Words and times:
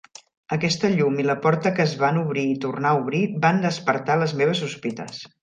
Aquesta 0.55 0.89
llum 0.93 1.19
i 1.23 1.25
la 1.27 1.35
porta 1.43 1.71
que 1.79 1.83
es 1.83 1.93
van 2.05 2.17
obrir 2.21 2.47
i 2.55 2.57
tornar 2.65 2.91
a 2.95 3.03
obrir 3.03 3.21
van 3.45 3.63
despertar 3.67 4.19
les 4.25 4.35
meves 4.43 4.65
sospites. 4.67 5.23